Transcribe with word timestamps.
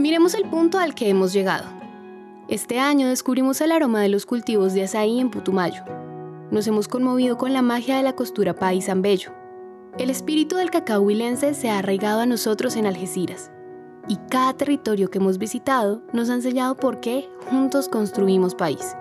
Miremos 0.00 0.32
el 0.32 0.44
punto 0.44 0.78
al 0.78 0.94
que 0.94 1.10
hemos 1.10 1.34
llegado. 1.34 1.66
Este 2.48 2.78
año 2.78 3.08
descubrimos 3.08 3.60
el 3.60 3.70
aroma 3.70 4.00
de 4.00 4.08
los 4.08 4.24
cultivos 4.24 4.72
de 4.72 4.84
azaí 4.84 5.20
en 5.20 5.30
Putumayo. 5.30 5.84
Nos 6.50 6.66
hemos 6.66 6.88
conmovido 6.88 7.36
con 7.36 7.52
la 7.52 7.60
magia 7.60 7.98
de 7.98 8.02
la 8.02 8.14
costura 8.14 8.54
país 8.54 8.88
Bello. 8.96 9.30
El 9.98 10.08
espíritu 10.08 10.56
del 10.56 10.70
cacao 10.70 11.02
huilense 11.02 11.52
se 11.52 11.68
ha 11.68 11.80
arraigado 11.80 12.22
a 12.22 12.24
nosotros 12.24 12.76
en 12.76 12.86
Algeciras. 12.86 13.50
Y 14.08 14.16
cada 14.30 14.54
territorio 14.54 15.10
que 15.10 15.18
hemos 15.18 15.36
visitado 15.36 16.02
nos 16.14 16.30
ha 16.30 16.34
enseñado 16.34 16.76
por 16.76 17.00
qué 17.00 17.28
juntos 17.50 17.90
construimos 17.90 18.54
país. 18.54 18.96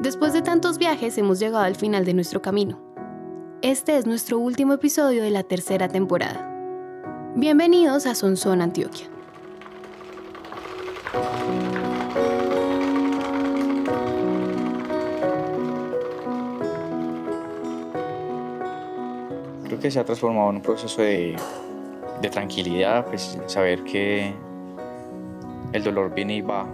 Después 0.00 0.32
de 0.32 0.40
tantos 0.40 0.78
viajes 0.78 1.18
hemos 1.18 1.38
llegado 1.38 1.64
al 1.64 1.76
final 1.76 2.06
de 2.06 2.14
nuestro 2.14 2.40
camino. 2.40 2.80
Este 3.60 3.98
es 3.98 4.06
nuestro 4.06 4.38
último 4.38 4.72
episodio 4.72 5.22
de 5.22 5.30
la 5.30 5.42
tercera 5.42 5.86
temporada. 5.88 6.49
Bienvenidos 7.36 8.06
a 8.06 8.16
Sonsón, 8.16 8.60
Antioquia. 8.60 9.06
Creo 19.64 19.78
que 19.78 19.90
se 19.92 20.00
ha 20.00 20.04
transformado 20.04 20.50
en 20.50 20.56
un 20.56 20.62
proceso 20.62 21.02
de, 21.02 21.36
tranquilidad, 22.32 23.06
pues 23.06 23.38
saber 23.46 23.84
que 23.84 24.34
el 25.72 25.84
dolor 25.84 26.12
viene 26.12 26.38
y 26.38 26.40
va. 26.40 26.66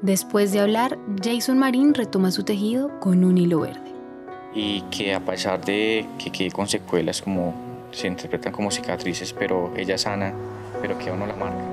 Después 0.00 0.52
de 0.52 0.60
hablar, 0.60 0.98
Jason 1.22 1.58
Marín 1.58 1.92
retoma 1.92 2.30
su 2.30 2.44
tejido 2.44 2.98
con 2.98 3.24
un 3.24 3.36
hilo 3.36 3.60
verde. 3.60 3.92
Y 4.54 4.80
que 4.90 5.14
a 5.14 5.20
pesar 5.20 5.62
de 5.62 6.06
que 6.18 6.32
quede 6.32 6.50
con 6.50 6.66
secuelas 6.66 7.20
como 7.20 7.65
se 7.96 8.06
interpretan 8.06 8.52
como 8.52 8.70
cicatrices, 8.70 9.32
pero 9.32 9.72
ella 9.74 9.96
sana, 9.96 10.34
pero 10.82 10.98
que 10.98 11.10
uno 11.10 11.26
la 11.26 11.34
marca. 11.34 11.64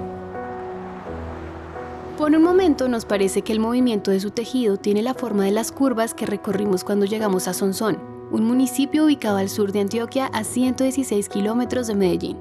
Por 2.17 2.31
un 2.31 2.43
momento 2.43 2.88
nos 2.88 3.05
parece 3.05 3.41
que 3.41 3.52
el 3.52 3.59
movimiento 3.59 4.11
de 4.11 4.19
su 4.21 4.31
tejido 4.31 4.77
tiene 4.77 5.01
la 5.01 5.13
forma 5.13 5.44
de 5.44 5.51
las 5.51 5.71
curvas 5.71 6.13
que 6.13 6.25
recorrimos 6.25 6.83
cuando 6.85 7.05
llegamos 7.05 7.47
a 7.49 7.53
Sonsón, 7.53 7.99
un 8.31 8.45
municipio 8.45 9.05
ubicado 9.05 9.38
al 9.38 9.49
sur 9.49 9.73
de 9.73 9.81
Antioquia 9.81 10.27
a 10.27 10.45
116 10.45 11.27
kilómetros 11.27 11.88
de 11.88 11.95
Medellín. 11.95 12.38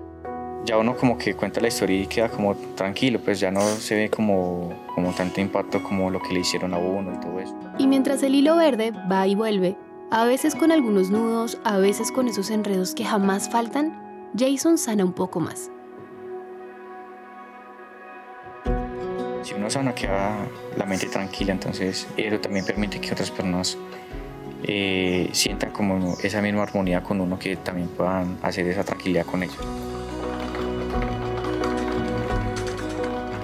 Ya 0.64 0.78
uno 0.78 0.96
como 0.96 1.18
que 1.18 1.34
cuenta 1.34 1.60
la 1.60 1.66
historia 1.66 2.02
y 2.02 2.06
queda 2.06 2.28
como 2.28 2.54
tranquilo, 2.76 3.18
pues 3.18 3.40
ya 3.40 3.50
no 3.50 3.62
se 3.62 3.96
ve 3.96 4.10
como, 4.10 4.72
como 4.94 5.12
tanto 5.12 5.40
impacto 5.40 5.82
como 5.82 6.08
lo 6.08 6.22
que 6.22 6.34
le 6.34 6.40
hicieron 6.40 6.72
a 6.72 6.78
uno 6.78 7.14
y 7.14 7.20
todo 7.20 7.40
eso. 7.40 7.54
Y 7.78 7.88
mientras 7.88 8.22
el 8.22 8.36
hilo 8.36 8.54
verde 8.54 8.92
va 9.10 9.26
y 9.26 9.34
vuelve, 9.34 9.76
a 10.12 10.26
veces 10.26 10.54
con 10.54 10.70
algunos 10.72 11.08
nudos, 11.08 11.58
a 11.64 11.78
veces 11.78 12.12
con 12.12 12.28
esos 12.28 12.50
enredos 12.50 12.94
que 12.94 13.02
jamás 13.02 13.48
faltan, 13.48 14.28
Jason 14.38 14.76
sana 14.76 15.06
un 15.06 15.14
poco 15.14 15.40
más. 15.40 15.70
Si 19.42 19.54
uno 19.54 19.70
sana, 19.70 19.94
queda 19.94 20.46
la 20.76 20.84
mente 20.84 21.06
tranquila, 21.06 21.54
entonces 21.54 22.06
eso 22.18 22.38
también 22.40 22.66
permite 22.66 23.00
que 23.00 23.10
otras 23.10 23.30
personas 23.30 23.78
eh, 24.64 25.30
sientan 25.32 25.70
como 25.70 26.14
esa 26.22 26.42
misma 26.42 26.64
armonía 26.64 27.02
con 27.02 27.18
uno, 27.18 27.38
que 27.38 27.56
también 27.56 27.88
puedan 27.88 28.36
hacer 28.42 28.66
esa 28.66 28.84
tranquilidad 28.84 29.24
con 29.24 29.42
ellos. 29.42 29.56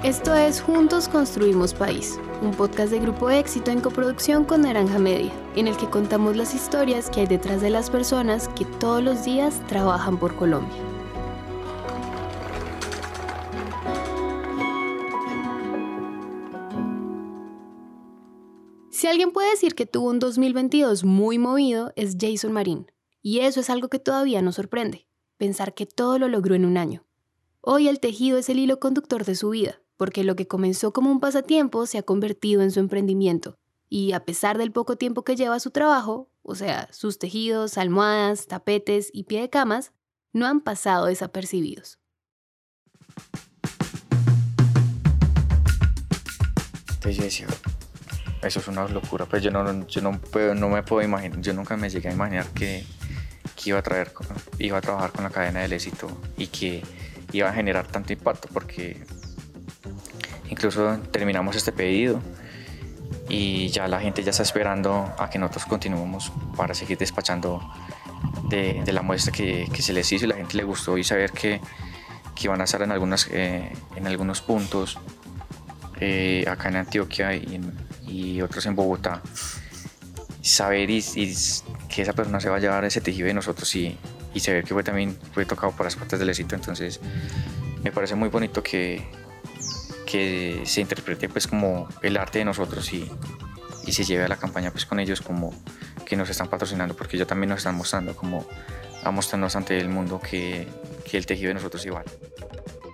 Esto 0.09 0.35
es 0.35 0.63
Juntos 0.63 1.07
Construimos 1.07 1.75
País, 1.75 2.19
un 2.41 2.53
podcast 2.53 2.91
de 2.91 2.99
Grupo 2.99 3.29
Éxito 3.29 3.71
en 3.71 3.83
coproducción 3.83 4.47
con 4.47 4.63
Naranja 4.63 4.99
Media, 4.99 5.31
en 5.55 5.69
el 5.69 5.77
que 5.77 5.91
contamos 5.91 6.35
las 6.35 6.55
historias 6.55 7.11
que 7.11 7.21
hay 7.21 7.27
detrás 7.27 7.61
de 7.61 7.69
las 7.69 7.91
personas 7.91 8.49
que 8.57 8.65
todos 8.65 9.03
los 9.03 9.27
días 9.27 9.61
trabajan 9.67 10.19
por 10.19 10.35
Colombia. 10.35 10.75
Si 18.91 19.07
alguien 19.09 19.31
puede 19.31 19.51
decir 19.51 19.75
que 19.75 19.85
tuvo 19.85 20.09
un 20.09 20.21
2022 20.21 21.05
muy 21.05 21.37
movido, 21.37 21.93
es 21.97 22.17
Jason 22.19 22.53
Marín. 22.53 22.91
Y 23.21 23.41
eso 23.41 23.61
es 23.61 23.69
algo 23.69 23.89
que 23.89 23.99
todavía 23.99 24.41
nos 24.41 24.55
sorprende, 24.55 25.07
pensar 25.37 25.75
que 25.75 25.85
todo 25.85 26.19
lo 26.19 26.29
logró 26.29 26.55
en 26.55 26.65
un 26.65 26.79
año. 26.79 27.05
Hoy 27.61 27.89
el 27.89 28.01
tejido 28.01 28.39
es 28.39 28.49
el 28.49 28.59
hilo 28.59 28.81
conductor 28.81 29.27
de 29.27 29.35
su 29.35 29.51
vida, 29.51 29.83
porque 29.99 30.25
lo 30.25 30.37
que 30.37 30.47
comenzó 30.47 30.93
como 30.93 31.11
un 31.11 31.21
pasatiempo 31.21 31.85
se 31.85 31.99
ha 31.99 32.03
convertido 32.03 32.63
en 32.63 32.71
su 32.71 32.81
emprendimiento. 32.81 33.59
Y 33.91 34.13
a 34.13 34.25
pesar 34.25 34.57
del 34.57 34.71
poco 34.71 34.97
tiempo 34.97 35.25
que 35.25 35.37
lleva 35.37 35.61
su 35.61 35.71
trabajo, 35.71 36.31
o 36.43 36.55
sea, 36.55 36.89
sus 36.93 37.19
tejidos, 37.19 37.77
almohadas, 37.77 38.47
tapetes 38.47 39.11
y 39.13 39.25
pie 39.25 39.41
de 39.41 39.51
camas, 39.51 39.93
no 40.33 40.47
han 40.47 40.61
pasado 40.61 41.07
desapercibidos. 41.07 41.99
Entonces 46.95 47.17
yo 47.17 47.23
decía, 47.25 47.47
eso 48.43 48.61
es 48.61 48.69
una 48.69 48.87
locura, 48.87 49.27
pues 49.27 49.43
yo 49.43 49.51
no, 49.51 49.87
yo 49.89 50.01
no, 50.01 50.21
no 50.55 50.69
me 50.69 50.83
puedo 50.85 51.03
imaginar, 51.03 51.41
yo 51.41 51.55
nunca 51.55 51.77
me 51.77 51.91
llegué 51.91 52.09
a 52.09 52.13
imaginar 52.13 52.47
que, 52.51 52.85
que 53.57 53.71
iba, 53.71 53.79
a 53.79 53.83
traer, 53.83 54.13
iba 54.59 54.79
a 54.79 54.81
trabajar 54.81 55.11
con 55.11 55.25
la 55.25 55.31
cadena 55.31 55.61
del 55.61 55.73
éxito 55.73 56.09
y 56.37 56.47
que 56.47 56.85
iba 57.33 57.49
a 57.49 57.53
generar 57.53 57.87
tanto 57.89 58.13
impacto, 58.13 58.49
porque 58.53 59.05
Incluso 60.51 60.99
terminamos 61.11 61.57
este 61.57 61.73
pedido 61.73 62.21
y 63.29 63.69
ya 63.69 63.89
la 63.89 64.01
gente 64.01 64.23
ya 64.23 64.31
está 64.31 64.43
esperando 64.43 65.13
a 65.19 65.29
que 65.29 65.39
nosotros 65.39 65.67
continuemos 65.67 66.33
para 66.57 66.75
seguir 66.75 66.99
despachando 66.99 67.61
de, 68.49 68.83
la 68.93 69.03
muestra 69.03 69.33
que, 69.33 69.69
se 69.79 69.93
les 69.93 70.11
hizo 70.13 70.25
y 70.25 70.29
la 70.29 70.37
gente 70.37 70.57
le 70.57 70.65
gustó 70.65 70.97
y 70.97 71.05
saber 71.05 71.33
que, 71.33 71.61
que 72.35 72.49
van 72.49 72.61
a 72.61 72.65
estar 72.65 72.81
en, 72.83 72.91
algunas, 72.91 73.29
eh, 73.31 73.71
en 73.97 74.07
algunos 74.07 74.41
puntos 74.41 74.99
eh, 76.01 76.45
acá 76.49 76.69
en 76.69 76.77
Antioquia 76.77 77.35
y, 77.35 78.41
otros 78.41 78.65
en 78.67 78.75
Bogotá. 78.75 79.21
Saber 80.41 80.89
y, 80.89 81.03
que 81.89 82.03
esa 82.03 82.15
persona 82.15 82.41
se 82.41 82.49
va 82.49 82.57
a 82.57 82.61
llevar 82.61 82.85
ese 82.85 83.01
tejido 83.01 83.27
de 83.27 83.35
nosotros 83.35 83.75
y, 83.77 83.99
y 84.33 84.41
saber 84.41 84.65
que 84.65 84.73
fue 84.73 84.83
también 84.83 85.19
fue 85.33 85.45
tocado 85.45 85.73
por 85.73 85.85
las 85.85 85.97
partes 85.97 86.19
del 86.19 86.31
éxito. 86.31 86.55
Entonces 86.55 87.01
me 87.83 87.93
parece 87.93 88.15
muy 88.15 88.31
bonito 88.31 88.63
que, 88.63 89.07
que 90.09 90.63
se 90.65 90.81
interprete 90.81 91.29
pues 91.29 91.47
como 91.47 91.87
el 92.01 92.17
arte 92.17 92.39
de 92.39 92.47
nosotros 92.47 92.91
y, 92.95 93.11
y 93.87 93.93
se 93.93 94.05
lleve 94.05 94.25
a 94.25 94.29
la 94.29 94.37
campaña 94.37 94.71
pues 94.71 94.87
con 94.87 94.99
ellos 95.01 95.21
como 95.21 95.53
que 96.07 96.17
nos 96.17 96.31
están 96.31 96.49
patrocinando 96.49 96.97
porque 96.97 97.17
ellos 97.17 97.29
también 97.29 97.51
nos 97.51 97.59
están 97.59 97.75
mostrando 97.75 98.17
como 98.17 98.47
a 99.05 99.11
mostrarnos 99.11 99.55
ante 99.55 99.79
el 99.79 99.91
mundo 99.91 100.19
que, 100.19 100.67
que 101.05 101.19
el 101.19 101.27
tejido 101.27 101.49
de 101.49 101.55
nosotros 101.55 101.85
igual. 101.85 102.05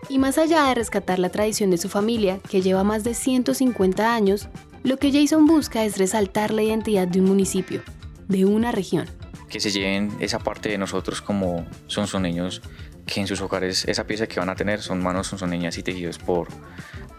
Y 0.09 0.19
más 0.19 0.39
allá 0.39 0.65
de 0.65 0.75
rescatar 0.75 1.21
la 1.21 1.31
tradición 1.31 1.71
de 1.71 1.79
su 1.79 1.89
familia, 1.89 2.41
que 2.51 2.61
lleva 2.61 2.83
más 2.83 3.05
de 3.05 3.15
150 3.15 4.13
años, 4.13 4.49
lo 4.83 4.99
que 4.99 5.13
Jason 5.13 5.47
busca 5.47 5.85
es 5.85 5.97
resaltar 5.97 6.53
la 6.53 6.63
identidad 6.63 7.07
de 7.07 7.21
un 7.21 7.27
municipio, 7.27 7.83
de 8.27 8.45
una 8.45 8.73
región. 8.73 9.09
Que 9.49 9.61
se 9.61 9.71
lleven 9.71 10.13
esa 10.19 10.41
parte 10.41 10.69
de 10.69 10.79
nosotros 10.79 11.23
como 11.23 11.65
son 11.87 12.09
soneños, 12.09 12.61
que 13.07 13.21
en 13.21 13.27
sus 13.27 13.41
hogares 13.41 13.85
esa 13.87 14.07
pieza 14.07 14.27
que 14.27 14.41
van 14.41 14.49
a 14.49 14.55
tener 14.55 14.81
son 14.81 15.03
manos 15.03 15.27
son 15.27 15.39
soneñas 15.39 15.77
y 15.79 15.83
tejidos 15.83 16.19
por, 16.19 16.49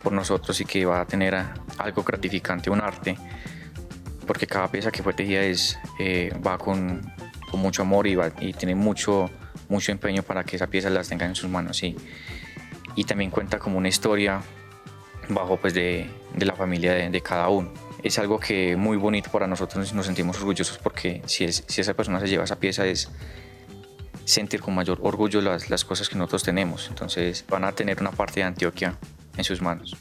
por 0.01 0.13
nosotros 0.13 0.59
y 0.61 0.65
que 0.65 0.85
va 0.85 1.01
a 1.01 1.05
tener 1.05 1.35
algo 1.77 2.03
gratificante, 2.03 2.69
un 2.69 2.81
arte, 2.81 3.17
porque 4.25 4.47
cada 4.47 4.69
pieza 4.69 4.91
que 4.91 5.03
fue 5.03 5.13
tejida 5.13 5.41
es, 5.41 5.77
eh, 5.99 6.33
va 6.45 6.57
con, 6.57 7.01
con, 7.49 7.59
mucho 7.59 7.83
amor 7.83 8.07
y, 8.07 8.15
va, 8.15 8.31
y, 8.39 8.53
tiene 8.53 8.75
mucho, 8.75 9.29
mucho 9.69 9.91
empeño 9.91 10.23
para 10.23 10.43
que 10.43 10.55
esa 10.55 10.67
pieza 10.67 10.89
las 10.89 11.09
tenga 11.09 11.25
en 11.25 11.35
sus 11.35 11.49
manos. 11.49 11.81
Y, 11.83 11.95
y 12.95 13.03
también 13.03 13.31
cuenta 13.31 13.59
como 13.59 13.77
una 13.77 13.87
historia 13.87 14.41
bajo 15.29 15.57
pues 15.57 15.73
de, 15.73 16.09
de 16.35 16.45
la 16.45 16.55
familia 16.55 16.93
de, 16.93 17.09
de, 17.09 17.21
cada 17.21 17.49
uno. 17.49 17.71
Es 18.03 18.19
algo 18.19 18.39
que 18.39 18.75
muy 18.75 18.97
bonito 18.97 19.31
para 19.31 19.47
nosotros, 19.47 19.93
nos 19.93 20.05
sentimos 20.05 20.37
orgullosos 20.37 20.77
porque 20.77 21.21
si, 21.25 21.45
es, 21.45 21.63
si 21.67 21.81
esa 21.81 21.93
persona 21.93 22.19
se 22.19 22.27
lleva 22.27 22.43
esa 22.43 22.59
pieza 22.59 22.85
es 22.85 23.09
sentir 24.25 24.61
con 24.61 24.75
mayor 24.75 24.99
orgullo 25.01 25.41
las, 25.41 25.69
las 25.69 25.85
cosas 25.85 26.09
que 26.09 26.17
nosotros 26.17 26.43
tenemos. 26.43 26.87
Entonces 26.89 27.45
van 27.47 27.63
a 27.63 27.71
tener 27.71 28.01
una 28.01 28.11
parte 28.11 28.41
de 28.41 28.43
Antioquia 28.43 28.97
en 29.37 29.43
sus 29.43 29.61
manos. 29.61 29.95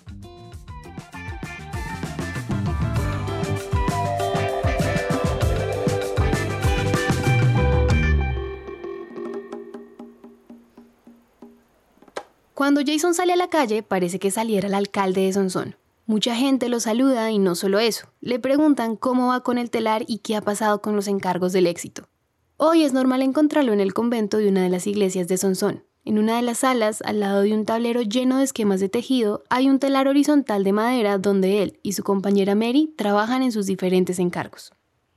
Cuando 12.55 12.83
Jason 12.87 13.15
sale 13.15 13.35
a 13.35 13.37
la 13.37 13.49
calle, 13.49 13.83
parece 13.83 14.19
que 14.19 14.31
saliera 14.31 14.69
el 14.69 14.75
alcalde 14.75 15.23
de 15.23 15.33
Sonsón. 15.33 15.77
Mucha 16.07 16.35
gente 16.35 16.69
lo 16.69 16.81
saluda 16.81 17.31
y 17.31 17.39
no 17.39 17.57
solo 17.57 17.79
eso, 17.79 18.07
le 18.21 18.39
preguntan 18.39 18.97
cómo 18.97 19.29
va 19.29 19.41
con 19.41 19.59
el 19.59 19.71
telar 19.71 20.05
y 20.07 20.19
qué 20.19 20.37
ha 20.37 20.41
pasado 20.41 20.81
con 20.81 20.95
los 20.95 21.09
encargos 21.09 21.53
del 21.53 21.67
éxito. 21.67 22.09
Hoy 22.57 22.85
es 22.85 22.93
normal 22.93 23.23
encontrarlo 23.23 23.73
en 23.73 23.81
el 23.81 23.93
convento 23.93 24.37
de 24.37 24.49
una 24.49 24.63
de 24.63 24.69
las 24.69 24.87
iglesias 24.87 25.27
de 25.27 25.39
Sonsón. 25.39 25.83
En 26.05 26.21
una 26.21 26.37
de 26.37 26.43
las 26.43 26.59
salas, 26.59 27.03
al 27.03 27.19
lado 27.19 27.41
de 27.41 27.53
un 27.53 27.65
tablero 27.65 28.01
lleno 28.03 28.39
de 28.39 28.45
esquemas 28.45 28.79
de 28.79 28.89
tejido, 28.89 29.43
hay 29.51 29.69
un 29.69 29.81
telar 29.81 30.07
horizontal 30.07 30.63
de 30.63 30.73
madera 30.73 31.19
donde 31.19 31.65
él 31.65 31.81
y 31.83 31.95
su 31.95 32.05
compañera 32.05 32.55
Mary 32.55 32.95
trabajan 32.97 33.43
en 33.43 33.51
sus 33.51 33.67
diferentes 33.67 34.21
encargos. 34.21 34.73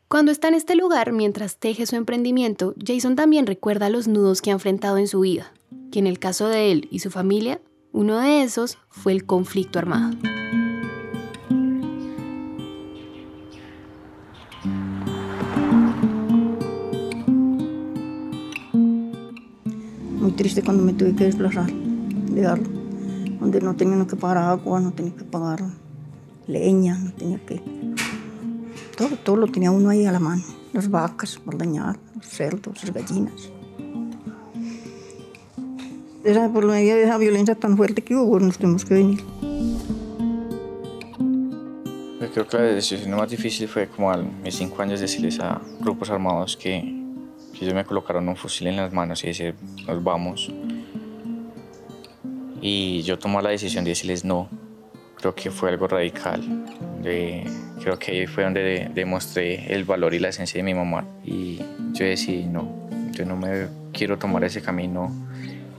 Cuando 0.08 0.32
está 0.32 0.48
en 0.48 0.56
este 0.56 0.74
lugar, 0.74 1.12
mientras 1.12 1.58
teje 1.58 1.86
su 1.86 1.96
emprendimiento, 1.96 2.74
Jason 2.84 3.16
también 3.16 3.46
recuerda 3.46 3.92
los 3.92 4.08
nudos 4.08 4.42
que 4.42 4.50
ha 4.50 4.54
enfrentado 4.54 4.98
en 4.98 5.08
su 5.08 5.20
vida, 5.20 5.54
que 5.92 6.00
en 6.00 6.08
el 6.08 6.18
caso 6.18 6.48
de 6.48 6.72
él 6.72 6.88
y 6.90 7.00
su 7.00 7.12
familia, 7.12 7.62
uno 7.92 8.20
de 8.20 8.42
esos 8.42 8.80
fue 8.90 9.12
el 9.12 9.26
conflicto 9.26 9.78
armado. 9.78 10.18
Triste 20.38 20.62
cuando 20.62 20.84
me 20.84 20.94
tuve 20.94 21.14
que 21.14 21.26
desplazar 21.26 21.70
de 21.70 22.42
darlo, 22.42 22.70
donde 23.42 23.60
no 23.60 23.76
tenía 23.76 24.08
que 24.08 24.16
pagar 24.16 24.38
agua, 24.38 24.80
no 24.80 24.92
tenía 24.92 25.14
que 25.14 25.26
pagar 25.26 25.60
leña, 26.48 26.98
no 26.98 27.12
tenía 27.12 27.40
que... 27.46 27.62
Todo, 28.96 29.18
todo 29.18 29.36
lo 29.36 29.48
tenía 29.48 29.72
uno 29.72 29.90
ahí 29.90 30.06
a 30.06 30.12
la 30.12 30.20
mano, 30.20 30.44
las 30.72 30.90
vacas 30.90 31.38
por 31.38 31.58
dañar, 31.58 32.00
los 32.16 32.26
cerdos, 32.26 32.82
las 32.84 32.94
gallinas. 32.94 33.52
Esa, 36.24 36.52
por 36.52 36.66
medio 36.66 36.96
de 36.96 37.04
esa 37.04 37.18
violencia 37.18 37.56
tan 37.56 37.76
fuerte 37.76 38.02
que 38.02 38.16
hubo, 38.16 38.40
nos 38.40 38.58
tuvimos 38.58 38.86
que 38.86 38.94
venir. 38.94 39.24
Creo 42.34 42.48
que 42.48 42.58
la 42.58 42.64
decisión 42.64 43.16
más 43.16 43.30
difícil 43.30 43.68
fue 43.68 43.88
como 43.88 44.12
a 44.12 44.18
mis 44.18 44.56
cinco 44.56 44.82
años 44.82 45.00
decirles 45.00 45.40
a 45.40 45.60
grupos 45.80 46.10
armados 46.12 46.56
que, 46.56 46.97
que 47.58 47.66
ellos 47.66 47.76
me 47.76 47.86
colocaron 47.86 48.28
un 48.28 48.36
fusil 48.36 48.68
en 48.68 48.76
las 48.76 48.94
manos 48.94 49.24
y 49.24 49.28
decir, 49.28 49.56
nos 49.88 50.04
vamos. 50.04 50.52
Y 52.62 53.02
yo 53.04 53.18
tomé 53.18 53.42
la 53.42 53.50
decisión 53.50 53.84
de 53.84 53.92
decirles 53.92 54.24
no. 54.24 54.50
Creo 55.16 55.34
que 55.34 55.50
fue 55.50 55.70
algo 55.70 55.88
radical. 55.88 56.42
De, 57.02 57.44
creo 57.82 57.98
que 57.98 58.12
ahí 58.12 58.28
fue 58.28 58.44
donde 58.44 58.90
demostré 58.94 59.74
el 59.74 59.86
valor 59.86 60.14
y 60.14 60.20
la 60.20 60.30
esencia 60.30 60.60
de 60.60 60.64
mi 60.64 60.74
mamá. 60.74 61.06
Y 61.24 61.60
yo 61.94 62.06
decidí 62.06 62.46
no, 62.46 62.88
yo 63.12 63.26
no 63.26 63.36
me 63.36 63.68
quiero 63.92 64.18
tomar 64.18 64.44
ese 64.44 64.62
camino 64.62 65.12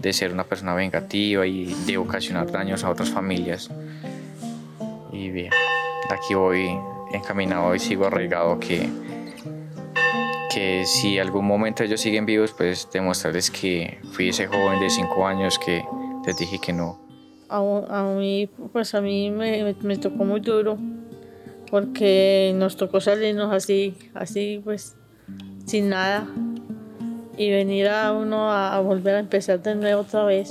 de 0.00 0.12
ser 0.12 0.32
una 0.32 0.44
persona 0.44 0.74
vengativa 0.74 1.46
y 1.46 1.74
de 1.86 1.98
ocasionar 1.98 2.50
daños 2.50 2.82
a 2.84 2.90
otras 2.90 3.10
familias. 3.10 3.70
Y 5.12 5.30
bien, 5.30 5.52
aquí 6.10 6.34
voy 6.34 6.76
encaminado 7.12 7.74
y 7.74 7.78
sigo 7.78 8.06
arraigado 8.06 8.58
que, 8.58 8.88
que 10.58 10.86
si 10.86 11.20
algún 11.20 11.46
momento 11.46 11.84
ellos 11.84 12.00
siguen 12.00 12.26
vivos, 12.26 12.52
pues 12.52 12.88
demostrarles 12.92 13.48
que 13.48 13.98
fui 14.10 14.30
ese 14.30 14.48
joven 14.48 14.80
de 14.80 14.90
cinco 14.90 15.24
años 15.24 15.56
que 15.56 15.84
les 16.26 16.36
dije 16.36 16.58
que 16.58 16.72
no. 16.72 16.98
A, 17.48 17.58
a 17.88 18.02
mí, 18.16 18.50
pues 18.72 18.92
a 18.96 19.00
mí 19.00 19.30
me, 19.30 19.76
me, 19.82 19.96
tocó 19.98 20.24
muy 20.24 20.40
duro 20.40 20.76
porque 21.70 22.52
nos 22.56 22.76
tocó 22.76 23.00
salirnos 23.00 23.52
así, 23.52 23.96
así 24.14 24.60
pues 24.64 24.96
sin 25.64 25.90
nada 25.90 26.26
y 27.36 27.50
venir 27.50 27.88
a 27.88 28.12
uno 28.12 28.50
a, 28.50 28.80
volver 28.80 29.14
a 29.14 29.20
empezar 29.20 29.62
de 29.62 29.76
nuevo 29.76 30.00
otra 30.00 30.24
vez. 30.24 30.50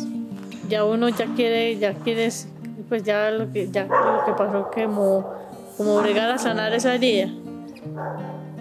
Ya 0.70 0.86
uno 0.86 1.10
ya 1.10 1.26
quiere, 1.36 1.78
ya 1.80 1.94
quieres, 1.94 2.48
pues 2.88 3.04
ya 3.04 3.30
lo 3.32 3.52
que, 3.52 3.70
ya 3.72 3.84
lo 3.84 4.26
que 4.26 4.32
pasó 4.32 4.72
como, 4.74 5.34
como 5.76 5.96
obligar 5.96 6.32
a 6.32 6.38
sanar 6.38 6.74
esa 6.74 6.96
herida 6.96 7.30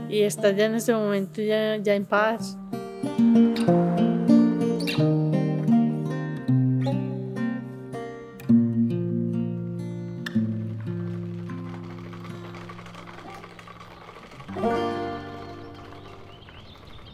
y 0.08 0.22
estar 0.22 0.54
ya 0.54 0.66
en 0.66 0.74
ese 0.76 0.92
momento 0.94 1.42
ya, 1.42 1.76
ya 1.76 1.94
en 1.94 2.04
paz. 2.04 2.56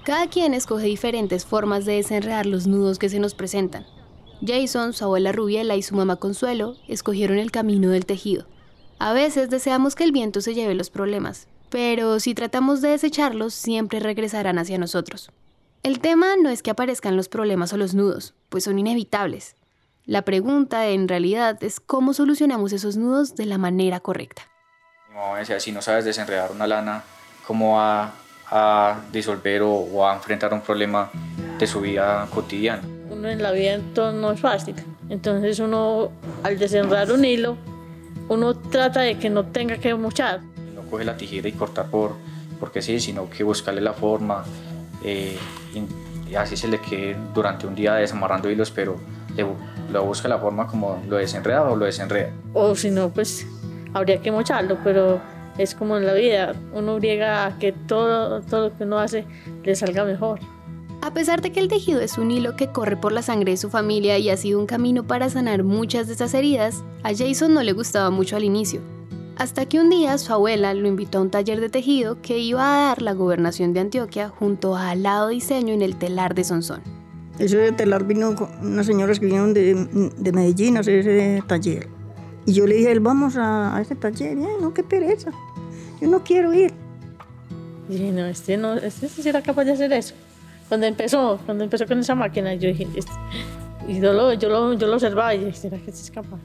Cada 0.04 0.26
quien 0.26 0.52
escoge 0.52 0.86
diferentes 0.86 1.46
formas 1.46 1.84
de 1.84 1.94
desenredar 1.94 2.44
los 2.44 2.66
nudos 2.66 2.98
que 2.98 3.08
se 3.08 3.18
nos 3.18 3.34
presentan. 3.34 3.86
Jason, 4.44 4.92
su 4.92 5.04
abuela 5.04 5.30
Rubiela 5.30 5.76
y 5.76 5.82
su 5.82 5.94
mamá 5.94 6.16
Consuelo 6.16 6.74
escogieron 6.88 7.38
el 7.38 7.52
camino 7.52 7.90
del 7.90 8.04
tejido. 8.04 8.44
A 8.98 9.12
veces 9.12 9.48
deseamos 9.48 9.94
que 9.94 10.04
el 10.04 10.12
viento 10.12 10.40
se 10.40 10.54
lleve 10.54 10.74
los 10.74 10.90
problemas, 10.90 11.48
pero 11.72 12.20
si 12.20 12.34
tratamos 12.34 12.82
de 12.82 12.90
desecharlos, 12.90 13.54
siempre 13.54 13.98
regresarán 13.98 14.58
hacia 14.58 14.76
nosotros. 14.76 15.30
El 15.82 16.00
tema 16.00 16.36
no 16.36 16.50
es 16.50 16.62
que 16.62 16.70
aparezcan 16.70 17.16
los 17.16 17.30
problemas 17.30 17.72
o 17.72 17.78
los 17.78 17.94
nudos, 17.94 18.34
pues 18.50 18.64
son 18.64 18.78
inevitables. 18.78 19.56
La 20.04 20.20
pregunta 20.20 20.86
en 20.88 21.08
realidad 21.08 21.64
es 21.64 21.80
cómo 21.80 22.12
solucionamos 22.12 22.74
esos 22.74 22.98
nudos 22.98 23.36
de 23.36 23.46
la 23.46 23.56
manera 23.56 24.00
correcta. 24.00 24.42
Mi 25.08 25.14
mamá 25.14 25.38
decía, 25.38 25.58
si 25.60 25.72
no 25.72 25.80
sabes 25.80 26.04
desenredar 26.04 26.52
una 26.52 26.66
lana, 26.66 27.04
¿cómo 27.46 27.76
va 27.76 28.12
a 28.50 29.00
disolver 29.10 29.62
o, 29.62 30.06
a 30.06 30.14
enfrentar 30.14 30.52
un 30.52 30.60
problema 30.60 31.10
de 31.58 31.66
su 31.66 31.80
vida 31.80 32.28
cotidiana. 32.34 32.82
Uno 33.08 33.30
en 33.30 33.42
la 33.42 33.50
vida 33.50 33.72
entonces 33.72 34.20
no 34.20 34.30
es 34.30 34.40
fácil, 34.40 34.74
entonces 35.08 35.58
uno 35.58 36.12
al 36.42 36.58
desenredar 36.58 37.10
un 37.12 37.24
hilo, 37.24 37.56
uno 38.28 38.54
trata 38.54 39.00
de 39.00 39.18
que 39.18 39.30
no 39.30 39.46
tenga 39.46 39.78
que 39.78 39.94
mochar. 39.94 40.51
No 40.92 40.98
coge 40.98 41.04
la 41.06 41.16
tijera 41.16 41.48
y 41.48 41.52
cortar 41.52 41.86
por, 41.86 42.12
porque 42.60 42.82
sí, 42.82 43.00
sino 43.00 43.30
que 43.30 43.42
buscarle 43.44 43.80
la 43.80 43.94
forma, 43.94 44.44
eh, 45.02 45.38
y 46.30 46.34
así 46.34 46.54
se 46.54 46.68
le 46.68 46.82
quede 46.82 47.16
durante 47.32 47.66
un 47.66 47.74
día 47.74 47.94
desamarrando 47.94 48.50
hilos, 48.50 48.70
pero 48.70 48.96
le, 49.34 49.46
lo 49.90 50.04
busca 50.04 50.28
la 50.28 50.38
forma 50.38 50.66
como 50.66 51.02
lo 51.08 51.16
desenreda 51.16 51.62
o 51.62 51.76
lo 51.76 51.86
desenreda. 51.86 52.30
O 52.52 52.74
si 52.74 52.90
no, 52.90 53.08
pues 53.08 53.46
habría 53.94 54.20
que 54.20 54.30
mocharlo, 54.30 54.76
pero 54.84 55.18
es 55.56 55.74
como 55.74 55.96
en 55.96 56.04
la 56.04 56.12
vida, 56.12 56.54
uno 56.74 56.98
llega 56.98 57.46
a 57.46 57.58
que 57.58 57.72
todo, 57.72 58.42
todo 58.42 58.68
lo 58.68 58.76
que 58.76 58.84
uno 58.84 58.98
hace 58.98 59.24
le 59.64 59.74
salga 59.74 60.04
mejor. 60.04 60.40
A 61.00 61.14
pesar 61.14 61.40
de 61.40 61.52
que 61.52 61.60
el 61.60 61.68
tejido 61.68 62.02
es 62.02 62.18
un 62.18 62.30
hilo 62.30 62.54
que 62.54 62.66
corre 62.66 62.98
por 62.98 63.12
la 63.12 63.22
sangre 63.22 63.52
de 63.52 63.56
su 63.56 63.70
familia 63.70 64.18
y 64.18 64.28
ha 64.28 64.36
sido 64.36 64.60
un 64.60 64.66
camino 64.66 65.04
para 65.04 65.30
sanar 65.30 65.64
muchas 65.64 66.06
de 66.06 66.12
esas 66.12 66.34
heridas, 66.34 66.84
a 67.02 67.16
Jason 67.16 67.54
no 67.54 67.62
le 67.62 67.72
gustaba 67.72 68.10
mucho 68.10 68.36
al 68.36 68.44
inicio. 68.44 68.82
Hasta 69.36 69.66
que 69.66 69.80
un 69.80 69.90
día 69.90 70.18
su 70.18 70.32
abuela 70.32 70.74
lo 70.74 70.86
invitó 70.86 71.18
a 71.18 71.22
un 71.22 71.30
taller 71.30 71.60
de 71.60 71.68
tejido 71.68 72.20
que 72.20 72.38
iba 72.38 72.62
a 72.62 72.88
dar 72.88 73.02
la 73.02 73.12
gobernación 73.12 73.72
de 73.72 73.80
Antioquia 73.80 74.28
junto 74.28 74.76
a 74.76 74.90
Alado 74.90 75.28
Diseño 75.28 75.72
en 75.72 75.82
el 75.82 75.96
telar 75.96 76.34
de 76.34 76.44
Sonsón. 76.44 76.82
Ese 77.38 77.72
telar 77.72 78.04
vino 78.04 78.34
con 78.34 78.48
unas 78.60 78.86
señoras 78.86 79.18
que 79.18 79.26
vinieron 79.26 79.54
de, 79.54 80.10
de 80.16 80.32
Medellín 80.32 80.76
a 80.76 80.80
hacer 80.80 80.96
ese 80.96 81.42
taller 81.46 81.88
y 82.44 82.52
yo 82.54 82.66
le 82.66 82.74
dije, 82.74 82.98
vamos 82.98 83.36
a, 83.36 83.76
a 83.76 83.80
ese 83.80 83.94
taller. 83.94 84.36
Y, 84.36 84.42
no, 84.60 84.74
qué 84.74 84.82
pereza. 84.82 85.30
Yo 86.00 86.08
no 86.08 86.22
quiero 86.24 86.52
ir. 86.52 86.72
Y 87.88 87.92
dije, 87.92 88.12
no, 88.12 88.26
este 88.26 88.56
no, 88.56 88.74
este 88.74 89.08
sí 89.08 89.28
era 89.28 89.42
capaz 89.42 89.64
de 89.64 89.72
hacer 89.72 89.92
eso. 89.92 90.14
Cuando 90.68 90.86
empezó, 90.86 91.38
cuando 91.44 91.64
empezó 91.64 91.86
con 91.86 91.98
esa 91.98 92.14
máquina, 92.14 92.54
yo 92.54 92.68
dije, 92.68 92.88
este, 92.96 93.12
y 93.86 94.00
yo 94.00 94.12
lo, 94.12 94.32
yo, 94.32 94.48
lo, 94.48 94.72
yo 94.72 94.86
lo 94.86 94.94
observaba 94.94 95.34
y 95.34 95.44
dije, 95.44 95.52
¿será 95.52 95.78
que 95.78 95.90
este 95.90 96.02
es 96.02 96.10
capaz? 96.10 96.40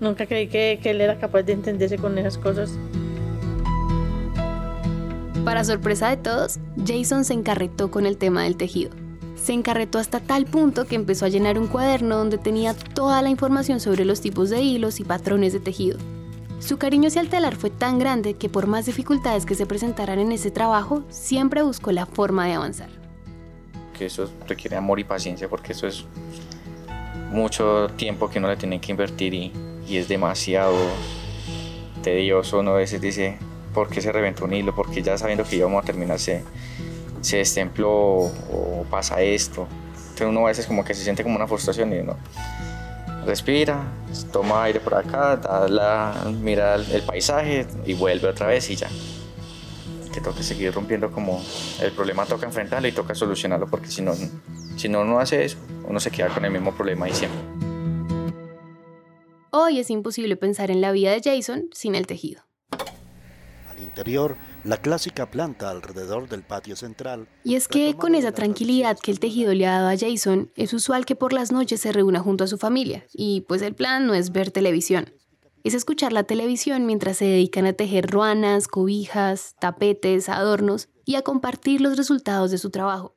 Nunca 0.00 0.26
creí 0.26 0.48
que, 0.48 0.78
que 0.82 0.90
él 0.90 1.00
era 1.00 1.18
capaz 1.18 1.42
de 1.42 1.52
entenderse 1.52 1.96
con 1.98 2.18
esas 2.18 2.38
cosas. 2.38 2.78
Para 5.44 5.64
sorpresa 5.64 6.10
de 6.10 6.16
todos, 6.16 6.58
Jason 6.86 7.24
se 7.24 7.34
encarretó 7.34 7.90
con 7.90 8.04
el 8.04 8.16
tema 8.16 8.42
del 8.42 8.56
tejido 8.56 8.90
se 9.46 9.52
encarretó 9.52 10.00
hasta 10.00 10.18
tal 10.18 10.44
punto 10.44 10.86
que 10.86 10.96
empezó 10.96 11.24
a 11.24 11.28
llenar 11.28 11.56
un 11.56 11.68
cuaderno 11.68 12.16
donde 12.16 12.36
tenía 12.36 12.74
toda 12.74 13.22
la 13.22 13.30
información 13.30 13.78
sobre 13.78 14.04
los 14.04 14.20
tipos 14.20 14.50
de 14.50 14.60
hilos 14.60 14.98
y 14.98 15.04
patrones 15.04 15.52
de 15.52 15.60
tejido. 15.60 15.98
Su 16.58 16.78
cariño 16.78 17.06
hacia 17.06 17.20
el 17.20 17.28
telar 17.28 17.54
fue 17.54 17.70
tan 17.70 18.00
grande 18.00 18.34
que 18.34 18.48
por 18.48 18.66
más 18.66 18.86
dificultades 18.86 19.46
que 19.46 19.54
se 19.54 19.64
presentaran 19.64 20.18
en 20.18 20.32
ese 20.32 20.50
trabajo, 20.50 21.04
siempre 21.10 21.62
buscó 21.62 21.92
la 21.92 22.06
forma 22.06 22.44
de 22.46 22.54
avanzar. 22.54 22.88
Que 23.96 24.06
eso 24.06 24.28
requiere 24.48 24.74
amor 24.74 24.98
y 24.98 25.04
paciencia 25.04 25.48
porque 25.48 25.72
eso 25.72 25.86
es 25.86 26.04
mucho 27.30 27.88
tiempo 27.96 28.28
que 28.28 28.40
uno 28.40 28.48
le 28.48 28.56
tiene 28.56 28.80
que 28.80 28.90
invertir 28.90 29.32
y, 29.32 29.52
y 29.88 29.98
es 29.98 30.08
demasiado 30.08 30.76
tedioso. 32.02 32.60
Uno 32.60 32.72
a 32.72 32.76
veces 32.76 33.00
dice, 33.00 33.38
¿por 33.74 33.88
qué 33.88 34.00
se 34.00 34.12
reventó 34.12 34.44
un 34.44 34.54
hilo? 34.54 34.74
Porque 34.74 35.02
ya 35.02 35.18
sabiendo 35.18 35.44
que 35.44 35.56
íbamos 35.56 35.82
a 35.82 35.86
terminar 35.86 36.18
se 36.18 36.42
destempló 37.36 37.90
o, 37.92 38.86
pasa 38.90 39.20
esto. 39.20 39.66
Entonces 39.94 40.28
uno 40.28 40.44
a 40.44 40.48
veces 40.48 40.66
como 40.66 40.84
que 40.84 40.94
se 40.94 41.02
siente 41.02 41.22
como 41.22 41.36
una 41.36 41.46
frustración 41.46 41.92
y 41.92 41.98
uno 41.98 42.16
respira, 43.26 43.82
toma 44.32 44.62
aire 44.64 44.80
por 44.80 44.94
acá, 44.94 45.36
da 45.36 45.68
la, 45.68 46.32
mira 46.40 46.76
el 46.76 47.02
paisaje 47.02 47.66
y 47.84 47.94
vuelve 47.94 48.28
otra 48.28 48.46
vez 48.46 48.70
y 48.70 48.76
ya. 48.76 48.88
Que 50.12 50.20
toca 50.20 50.42
seguir 50.42 50.72
rompiendo 50.72 51.10
como 51.10 51.44
el 51.82 51.92
problema 51.92 52.24
toca 52.24 52.46
enfrentarlo 52.46 52.88
y 52.88 52.92
toca 52.92 53.14
solucionarlo 53.14 53.66
porque 53.66 53.88
si 53.88 54.00
no, 54.00 54.14
si 54.76 54.88
no 54.88 55.02
uno 55.02 55.18
hace 55.18 55.44
eso, 55.44 55.58
uno 55.84 56.00
se 56.00 56.10
queda 56.10 56.28
con 56.28 56.44
el 56.44 56.52
mismo 56.52 56.72
problema 56.74 57.08
y 57.08 57.12
siempre. 57.12 57.65
Hoy 59.58 59.78
es 59.78 59.88
imposible 59.88 60.36
pensar 60.36 60.70
en 60.70 60.82
la 60.82 60.92
vida 60.92 61.12
de 61.12 61.22
Jason 61.24 61.70
sin 61.72 61.94
el 61.94 62.06
tejido. 62.06 62.42
Al 63.70 63.80
interior 63.80 64.36
la 64.64 64.76
clásica 64.82 65.30
planta 65.30 65.70
alrededor 65.70 66.28
del 66.28 66.42
patio 66.42 66.76
central. 66.76 67.26
Y 67.42 67.54
es 67.54 67.66
que 67.66 67.94
con 67.94 68.14
esa 68.14 68.32
tranquilidad 68.32 68.98
que 68.98 69.10
el 69.10 69.18
tejido 69.18 69.54
le 69.54 69.66
ha 69.66 69.80
dado 69.80 69.88
a 69.88 69.96
Jason, 69.96 70.52
es 70.56 70.74
usual 70.74 71.06
que 71.06 71.16
por 71.16 71.32
las 71.32 71.52
noches 71.52 71.80
se 71.80 71.92
reúna 71.92 72.20
junto 72.20 72.44
a 72.44 72.48
su 72.48 72.58
familia, 72.58 73.06
y 73.14 73.46
pues 73.48 73.62
el 73.62 73.74
plan 73.74 74.06
no 74.06 74.12
es 74.12 74.30
ver 74.30 74.50
televisión, 74.50 75.14
es 75.64 75.72
escuchar 75.72 76.12
la 76.12 76.24
televisión 76.24 76.84
mientras 76.84 77.16
se 77.16 77.24
dedican 77.24 77.64
a 77.64 77.72
tejer 77.72 78.10
ruanas, 78.10 78.68
cobijas, 78.68 79.56
tapetes, 79.58 80.28
adornos 80.28 80.90
y 81.06 81.14
a 81.14 81.22
compartir 81.22 81.80
los 81.80 81.96
resultados 81.96 82.50
de 82.50 82.58
su 82.58 82.68
trabajo. 82.68 83.15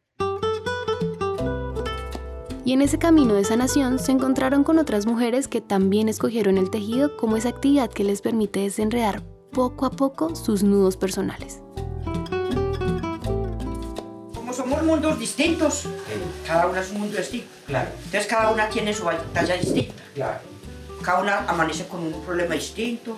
Y 2.69 2.73
en 2.73 2.83
ese 2.83 2.99
camino 2.99 3.33
de 3.33 3.43
sanación 3.43 3.97
se 3.97 4.11
encontraron 4.11 4.63
con 4.63 4.77
otras 4.77 5.07
mujeres 5.07 5.47
que 5.47 5.59
también 5.59 6.07
escogieron 6.07 6.59
el 6.59 6.69
tejido 6.69 7.17
como 7.17 7.35
esa 7.35 7.49
actividad 7.49 7.89
que 7.89 8.03
les 8.03 8.21
permite 8.21 8.59
desenredar 8.59 9.23
poco 9.51 9.87
a 9.87 9.89
poco 9.89 10.35
sus 10.35 10.61
nudos 10.61 10.95
personales. 10.95 11.63
Como 14.35 14.53
somos 14.53 14.83
mundos 14.83 15.17
distintos, 15.17 15.85
cada 16.45 16.67
una 16.67 16.81
es 16.81 16.91
un 16.91 16.99
mundo 16.99 17.17
distinto. 17.17 17.47
Claro, 17.65 17.89
Entonces 18.05 18.27
cada 18.27 18.51
una 18.51 18.69
tiene 18.69 18.93
su 18.93 19.03
batalla 19.03 19.55
distinta. 19.55 20.03
claro. 20.13 20.39
Cada 21.01 21.21
una 21.23 21.37
amanece 21.47 21.87
con 21.87 22.01
un 22.01 22.21
problema 22.23 22.53
distinto. 22.53 23.17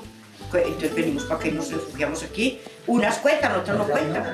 Entonces 0.54 0.96
venimos 0.96 1.26
para 1.26 1.42
que 1.42 1.52
nos 1.52 1.70
refugiamos 1.70 2.24
aquí. 2.24 2.62
Unas 2.88 3.18
cuentan, 3.18 3.60
otras 3.60 3.78
no 3.78 3.84
cuentan. 3.84 4.34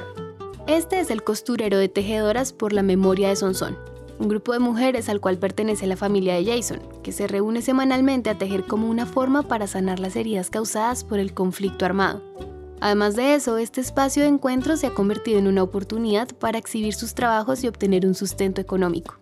Este 0.68 1.00
es 1.00 1.10
el 1.10 1.24
costurero 1.24 1.80
de 1.80 1.90
tejedoras 1.90 2.54
por 2.54 2.72
la 2.72 2.84
memoria 2.84 3.30
de 3.30 3.36
Sonsón, 3.36 3.80
un 4.20 4.28
grupo 4.28 4.54
de 4.54 4.60
mujeres 4.60 5.10
al 5.10 5.22
cual 5.22 5.38
pertenece 5.38 5.88
la 5.88 5.98
familia 5.98 6.36
de 6.36 6.46
Jason, 6.46 6.80
que 7.04 7.12
se 7.12 7.28
reúne 7.28 7.62
semanalmente 7.62 8.30
a 8.30 8.38
tejer 8.38 8.66
como 8.66 8.90
una 8.90 9.06
forma 9.06 9.44
para 9.44 9.68
sanar 9.68 10.00
las 10.00 10.16
heridas 10.16 10.50
causadas 10.50 11.04
por 11.04 11.20
el 11.20 11.34
conflicto 11.34 11.86
armado. 11.86 12.22
Además 12.80 13.16
de 13.16 13.34
eso, 13.34 13.58
este 13.58 13.82
espacio 13.82 14.24
de 14.24 14.30
encuentro 14.30 14.78
se 14.78 14.88
ha 14.88 14.94
convertido 14.94 15.40
en 15.40 15.48
una 15.48 15.64
oportunidad 15.64 16.30
para 16.36 16.58
exhibir 16.58 16.94
sus 16.94 17.16
trabajos 17.16 17.64
y 17.64 17.68
obtener 17.68 18.06
un 18.06 18.14
sustento 18.14 18.62
económico. 18.62 19.20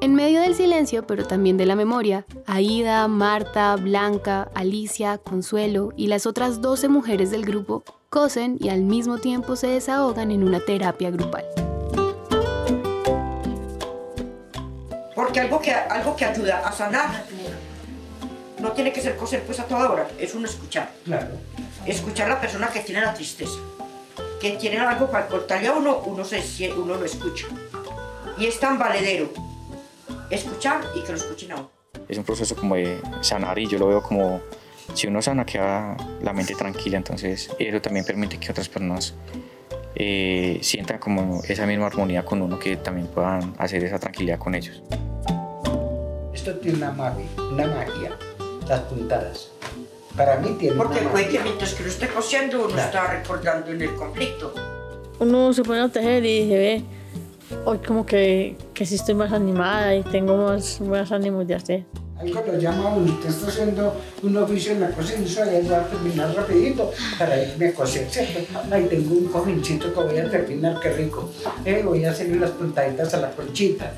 En 0.00 0.14
medio 0.14 0.40
del 0.40 0.54
silencio, 0.54 1.06
pero 1.06 1.26
también 1.26 1.58
de 1.58 1.66
la 1.66 1.76
memoria, 1.76 2.24
Aida, 2.46 3.06
Marta, 3.06 3.76
Blanca, 3.76 4.50
Alicia, 4.54 5.18
Consuelo 5.18 5.90
y 5.94 6.06
las 6.06 6.24
otras 6.24 6.62
12 6.62 6.88
mujeres 6.88 7.30
del 7.30 7.44
grupo 7.44 7.84
cosen 8.08 8.56
y 8.58 8.70
al 8.70 8.82
mismo 8.82 9.18
tiempo 9.18 9.56
se 9.56 9.66
desahogan 9.66 10.30
en 10.30 10.42
una 10.42 10.60
terapia 10.60 11.10
grupal. 11.10 11.44
Porque 15.30 15.42
algo 15.42 15.60
que, 15.60 15.72
algo 15.72 16.16
que 16.16 16.24
ayuda 16.24 16.58
a 16.66 16.72
sanar 16.72 17.24
no 18.60 18.72
tiene 18.72 18.92
que 18.92 19.00
ser 19.00 19.16
coser 19.16 19.44
pues 19.44 19.60
a 19.60 19.64
toda 19.64 19.88
hora, 19.88 20.08
es 20.18 20.34
un 20.34 20.44
escuchar. 20.44 20.90
Claro. 21.04 21.28
Escuchar 21.86 22.26
a 22.26 22.34
la 22.34 22.40
persona 22.40 22.66
que 22.66 22.80
tiene 22.80 23.00
la 23.00 23.14
tristeza, 23.14 23.60
que 24.40 24.50
tiene 24.56 24.78
algo 24.78 25.08
para 25.08 25.28
contarle 25.28 25.68
a 25.68 25.72
uno, 25.74 25.98
uno, 26.04 26.24
se, 26.24 26.72
uno 26.72 26.96
lo 26.96 27.04
escucha. 27.04 27.46
Y 28.38 28.46
es 28.46 28.58
tan 28.58 28.76
valedero 28.76 29.30
escuchar 30.30 30.80
y 30.96 31.02
que 31.02 31.12
lo 31.12 31.18
escuchen 31.18 31.52
a 31.52 31.56
uno. 31.58 31.70
Es 32.08 32.18
un 32.18 32.24
proceso 32.24 32.56
como 32.56 32.74
de 32.74 33.00
sanar 33.20 33.56
y 33.60 33.68
yo 33.68 33.78
lo 33.78 33.86
veo 33.86 34.02
como 34.02 34.40
si 34.94 35.06
uno 35.06 35.22
sana 35.22 35.46
queda 35.46 35.96
la 36.22 36.32
mente 36.32 36.56
tranquila, 36.56 36.96
entonces 36.96 37.50
eso 37.56 37.80
también 37.80 38.04
permite 38.04 38.36
que 38.40 38.50
otras 38.50 38.68
personas 38.68 39.14
eh, 39.94 40.58
sientan 40.60 40.98
como 40.98 41.40
esa 41.48 41.66
misma 41.66 41.86
armonía 41.86 42.24
con 42.24 42.42
uno, 42.42 42.58
que 42.58 42.76
también 42.78 43.06
puedan 43.06 43.54
hacer 43.58 43.84
esa 43.84 44.00
tranquilidad 44.00 44.36
con 44.36 44.56
ellos. 44.56 44.82
Esto 46.40 46.54
tiene 46.54 46.78
una 46.78 46.90
magia, 46.92 47.26
una 47.52 47.66
magia, 47.66 48.16
las 48.66 48.80
puntadas. 48.84 49.48
Para 50.16 50.38
mí 50.38 50.56
tiene 50.58 50.74
Porque 50.74 51.00
una 51.00 51.10
puede 51.10 51.24
que 51.26 51.32
magia. 51.34 51.44
mientras 51.44 51.74
que 51.74 51.82
lo 51.82 51.90
esté 51.90 52.08
cosiendo 52.08 52.60
uno 52.60 52.68
Claro. 52.68 52.82
está 52.86 53.06
recordando 53.12 53.70
en 53.70 53.82
el 53.82 53.94
conflicto. 53.94 54.54
Uno 55.18 55.52
se 55.52 55.62
pone 55.62 55.80
a 55.80 55.88
tejer 55.90 56.24
y 56.24 56.44
dice, 56.44 56.56
ve, 56.58 56.84
hoy 57.66 57.76
como 57.86 58.06
que, 58.06 58.56
que 58.72 58.86
sí 58.86 58.94
estoy 58.94 59.16
más 59.16 59.32
animada 59.32 59.94
y 59.94 60.02
tengo 60.04 60.34
más, 60.38 60.80
más 60.80 61.12
ánimos 61.12 61.46
de 61.46 61.56
hacer. 61.56 61.84
Algo 62.18 62.42
lo 62.46 62.58
llama 62.58 62.94
uno, 62.94 63.12
usted 63.12 63.28
está 63.28 63.48
haciendo 63.48 63.94
un 64.22 64.36
oficio 64.38 64.72
en 64.72 64.80
la 64.80 64.90
cocina, 64.92 65.22
eso 65.24 65.42
ya 65.44 65.70
va 65.70 65.82
a 65.84 65.88
terminar 65.88 66.34
rapidito 66.34 66.90
para 67.18 67.42
irme 67.42 67.68
a 67.68 67.74
coser, 67.74 68.08
¿cierto? 68.10 68.40
Ay, 68.70 68.86
tengo 68.88 69.14
un 69.14 69.26
cojincito 69.28 69.92
que 69.92 70.00
voy 70.00 70.18
a 70.18 70.30
terminar, 70.30 70.80
qué 70.80 70.90
rico. 70.90 71.30
Eh, 71.66 71.82
voy 71.84 72.04
a 72.06 72.10
hacerle 72.12 72.36
las 72.40 72.50
puntaditas 72.52 73.12
a 73.12 73.18
la 73.18 73.30
conchita. 73.30 73.92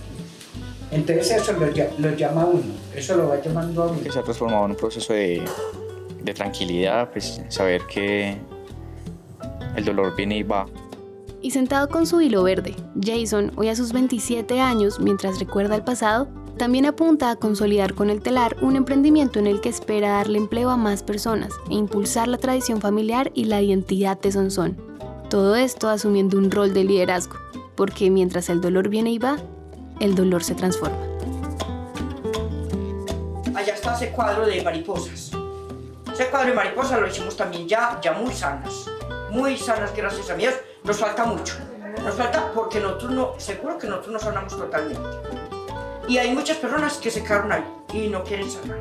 Entonces 0.93 1.31
eso 1.31 1.55
lo, 1.55 1.67
lo 1.99 2.17
llama 2.17 2.43
a 2.43 2.47
uno, 2.47 2.63
eso 2.95 3.17
lo 3.17 3.29
va 3.29 3.41
llamando 3.41 3.83
a 3.83 3.87
uno. 3.87 4.01
Que 4.03 4.13
se 4.13 4.19
ha 4.19 4.23
transformado 4.23 4.67
en 4.67 4.71
un 4.73 4.77
proceso 4.77 5.15
de, 5.15 5.43
de 6.23 6.35
tranquilidad, 6.35 7.11
pues 7.11 7.41
saber 7.49 7.83
que 7.87 8.37
el 9.75 9.85
dolor 9.85 10.15
viene 10.15 10.37
y 10.37 10.43
va. 10.43 10.67
Y 11.41 11.51
sentado 11.51 11.89
con 11.89 12.07
su 12.07 12.21
hilo 12.21 12.43
verde, 12.43 12.77
Jason, 13.03 13.53
hoy 13.57 13.69
a 13.69 13.75
sus 13.75 13.93
27 13.93 14.61
años, 14.61 15.01
mientras 15.01 15.41
recuerda 15.41 15.75
el 15.75 15.83
pasado, 15.83 16.29
también 16.57 16.87
apunta 16.87 17.31
a 17.31 17.37
consolidar 17.37 17.95
con 17.95 18.11
el 18.11 18.21
telar 18.21 18.57
un 18.61 18.77
emprendimiento 18.77 19.39
en 19.39 19.47
el 19.47 19.61
que 19.61 19.71
espera 19.71 20.11
darle 20.11 20.39
empleo 20.39 20.71
a 20.71 20.77
más 20.77 21.03
personas 21.03 21.53
e 21.71 21.75
impulsar 21.75 22.29
la 22.29 22.39
tradición 22.39 22.81
familiar 22.81 23.33
y 23.35 23.47
la 23.47 23.63
identidad 23.63 24.21
de 24.21 24.31
Sonsón. 24.31 24.77
Todo 25.31 25.57
esto 25.57 25.89
asumiendo 25.89 26.37
un 26.37 26.51
rol 26.51 26.75
de 26.75 26.85
liderazgo, 26.85 27.37
porque 27.75 28.11
mientras 28.11 28.51
el 28.51 28.61
dolor 28.61 28.91
viene 28.91 29.11
y 29.11 29.19
va, 29.19 29.39
el 30.03 30.17
dolor 30.17 30.43
se 30.43 30.57
transforma. 30.57 30.99
Allá 33.55 33.75
está 33.75 33.95
ese 33.95 34.11
cuadro 34.11 34.45
de 34.47 34.61
mariposas. 34.61 35.31
Ese 36.13 36.27
cuadro 36.29 36.49
de 36.49 36.55
mariposas 36.55 37.01
lo 37.01 37.07
hicimos 37.07 37.37
también 37.37 37.69
ya, 37.69 38.01
ya 38.03 38.13
muy 38.13 38.35
sanas. 38.35 38.91
Muy 39.31 39.57
sanas, 39.57 39.95
gracias 39.95 40.29
a 40.29 40.35
Dios. 40.35 40.55
Nos 40.83 40.99
falta 40.99 41.25
mucho. 41.25 41.55
Nos 42.03 42.17
falta 42.17 42.51
porque 42.53 42.81
nosotros 42.81 43.13
no, 43.13 43.35
seguro 43.39 43.79
que 43.79 43.87
nosotros 43.87 44.13
no 44.13 44.19
sanamos 44.19 44.57
totalmente. 44.57 45.09
Y 46.09 46.19
hay 46.19 46.35
muchas 46.35 46.57
personas 46.57 46.97
que 46.97 47.09
se 47.09 47.23
quedaron 47.23 47.53
ahí 47.53 47.65
y 47.95 48.09
no 48.09 48.25
quieren 48.25 48.51
sanar. 48.51 48.81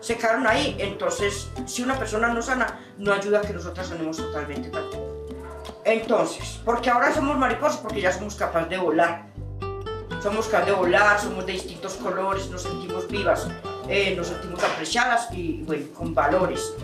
Se 0.00 0.18
quedaron 0.18 0.46
ahí, 0.46 0.76
entonces 0.78 1.48
si 1.64 1.82
una 1.82 1.98
persona 1.98 2.28
no 2.28 2.42
sana, 2.42 2.78
no 2.98 3.14
ayuda 3.14 3.38
a 3.38 3.42
que 3.42 3.54
nosotras 3.54 3.86
sanemos 3.86 4.18
totalmente 4.18 4.68
tampoco. 4.68 5.28
Entonces, 5.82 6.60
porque 6.62 6.90
ahora 6.90 7.14
somos 7.14 7.38
mariposas, 7.38 7.78
porque 7.78 8.02
ya 8.02 8.12
somos 8.12 8.34
capaces 8.34 8.68
de 8.68 8.76
volar. 8.76 9.35
Somos 10.22 10.50
volar, 10.76 11.20
somos 11.20 11.46
de 11.46 11.52
distintos 11.52 11.94
colores, 11.94 12.50
nos 12.50 12.62
sentimos 12.62 13.06
vivas, 13.08 13.48
eh, 13.88 14.14
nos 14.16 14.28
sentimos 14.28 14.62
apreciadas 14.64 15.32
y 15.32 15.62
bueno, 15.62 15.86
con 15.94 16.14
valores. 16.14 16.74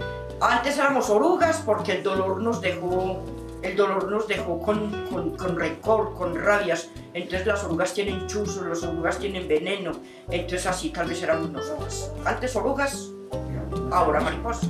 Antes 0.41 0.79
éramos 0.79 1.11
orugas 1.11 1.63
porque 1.65 1.93
el 1.93 2.03
dolor 2.03 2.41
nos 2.41 2.61
dejó, 2.61 3.23
el 3.63 3.77
dolor 3.77 4.11
nos 4.11 4.29
dejó 4.29 4.61
con, 4.61 5.07
con, 5.07 5.37
con 5.37 5.57
rencor, 5.57 6.15
con 6.15 6.35
rabias. 6.35 6.89
Entonces 7.15 7.47
las 7.47 7.65
orugas 7.65 7.95
tienen 7.95 8.27
chuzos, 8.27 8.67
las 8.67 8.83
orugas 8.83 9.19
tienen 9.19 9.49
veneno. 9.49 9.93
Entonces 10.31 10.67
así 10.67 10.91
tal 10.91 11.09
vez 11.09 11.23
éramos 11.23 11.51
nosotras. 11.51 12.13
Antes 12.25 12.55
orugas, 12.57 13.11
ahora 13.91 14.21
mariposas. 14.21 14.69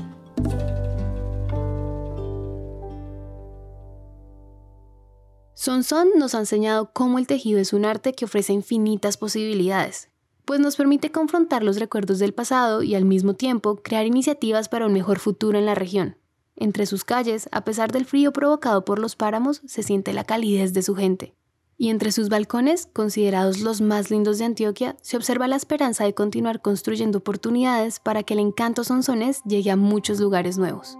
Sonson 5.62 6.08
nos 6.16 6.34
ha 6.34 6.40
enseñado 6.40 6.90
cómo 6.92 7.20
el 7.20 7.28
tejido 7.28 7.60
es 7.60 7.72
un 7.72 7.84
arte 7.84 8.14
que 8.14 8.24
ofrece 8.24 8.52
infinitas 8.52 9.16
posibilidades, 9.16 10.08
pues 10.44 10.58
nos 10.58 10.74
permite 10.74 11.12
confrontar 11.12 11.62
los 11.62 11.78
recuerdos 11.78 12.18
del 12.18 12.34
pasado 12.34 12.82
y 12.82 12.96
al 12.96 13.04
mismo 13.04 13.34
tiempo 13.34 13.76
crear 13.76 14.04
iniciativas 14.04 14.68
para 14.68 14.86
un 14.86 14.92
mejor 14.92 15.20
futuro 15.20 15.56
en 15.56 15.66
la 15.66 15.76
región. 15.76 16.16
Entre 16.56 16.84
sus 16.84 17.04
calles, 17.04 17.48
a 17.52 17.62
pesar 17.62 17.92
del 17.92 18.06
frío 18.06 18.32
provocado 18.32 18.84
por 18.84 18.98
los 18.98 19.14
páramos, 19.14 19.62
se 19.64 19.84
siente 19.84 20.12
la 20.12 20.24
calidez 20.24 20.72
de 20.72 20.82
su 20.82 20.96
gente. 20.96 21.32
Y 21.78 21.90
entre 21.90 22.10
sus 22.10 22.28
balcones, 22.28 22.88
considerados 22.92 23.60
los 23.60 23.80
más 23.80 24.10
lindos 24.10 24.38
de 24.38 24.46
Antioquia, 24.46 24.96
se 25.00 25.16
observa 25.16 25.46
la 25.46 25.54
esperanza 25.54 26.02
de 26.02 26.12
continuar 26.12 26.60
construyendo 26.60 27.18
oportunidades 27.18 28.00
para 28.00 28.24
que 28.24 28.34
el 28.34 28.40
encanto 28.40 28.82
sonsonés 28.82 29.44
llegue 29.44 29.70
a 29.70 29.76
muchos 29.76 30.18
lugares 30.18 30.58
nuevos. 30.58 30.98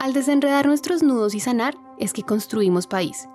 Al 0.00 0.14
desenredar 0.14 0.66
nuestros 0.66 1.02
nudos 1.02 1.34
y 1.34 1.40
sanar, 1.40 1.76
es 1.98 2.14
que 2.14 2.22
construimos 2.22 2.86
país. 2.86 3.28